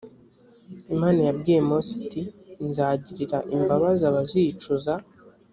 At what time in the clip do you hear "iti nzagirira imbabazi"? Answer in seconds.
1.99-4.03